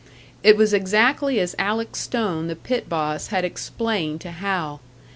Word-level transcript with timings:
It 0.41 0.57
was 0.57 0.73
exactly 0.73 1.39
as 1.39 1.53
Alec 1.59 1.95
Stone, 1.95 2.47
the 2.47 2.55
pit 2.55 2.89
boss, 2.89 3.27
had 3.27 3.45
explained 3.45 4.19
to 4.21 4.31
Hal. 4.31 4.81